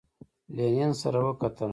لینین 0.55 0.91
سره 1.01 1.19
وکتل. 1.25 1.69